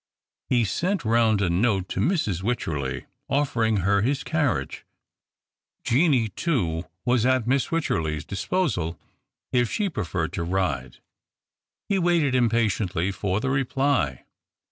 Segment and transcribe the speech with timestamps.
[0.49, 2.41] He sent round a note to ]\Irs.
[2.41, 4.79] Wycherley, offerinor her his carriao;e.
[5.83, 8.99] Jeannie, too, was at Miss Wycherley 's disposal
[9.51, 10.97] if she preferred to ride.
[11.87, 14.25] He waited impatiently for the reply.